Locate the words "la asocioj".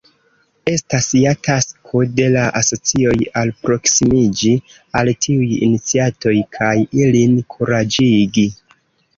2.35-3.13